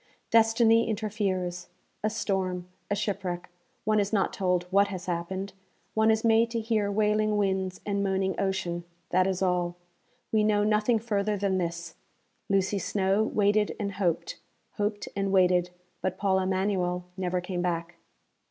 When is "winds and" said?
7.37-8.03